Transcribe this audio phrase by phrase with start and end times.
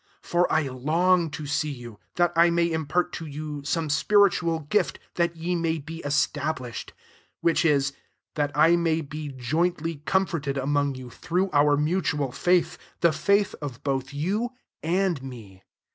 [0.23, 3.87] 1 1 For I long to see you, that I may impart to you some
[3.87, 6.91] spiritual gift, that ye may he established:
[7.45, 7.93] 12'which is,
[8.33, 13.53] that I may be jointly com forted among you thi*ough our mutual faith, the faith
[13.61, 14.49] of both you
[14.81, 15.61] and me.